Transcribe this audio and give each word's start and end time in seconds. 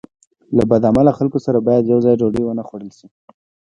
له 0.57 0.63
بد 0.69 0.83
عمله 0.89 1.11
خلکو 1.19 1.37
سره 1.45 1.59
باید 1.67 1.89
یوځای 1.91 2.13
ډوډۍ 2.19 2.43
ونه 2.45 2.63
خوړل 2.67 2.91
شي. 2.97 3.07